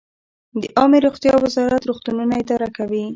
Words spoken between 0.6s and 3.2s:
عامې روغتیا وزارت روغتونونه اداره کوي